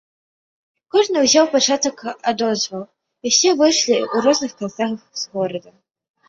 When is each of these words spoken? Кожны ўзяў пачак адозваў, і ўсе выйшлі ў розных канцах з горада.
Кожны 0.93 1.17
ўзяў 1.25 1.45
пачак 1.55 2.01
адозваў, 2.31 2.83
і 3.27 3.35
ўсе 3.35 3.49
выйшлі 3.61 3.95
ў 3.99 4.15
розных 4.29 4.51
канцах 4.63 4.97
з 5.21 5.31
горада. 5.37 5.69